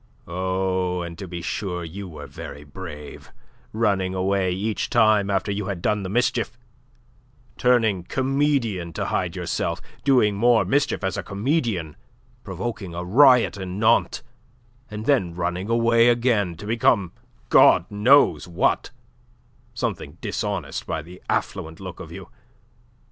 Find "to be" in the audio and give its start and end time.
1.19-1.43